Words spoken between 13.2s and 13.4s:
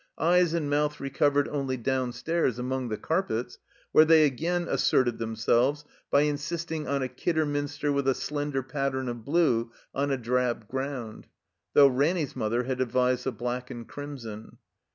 the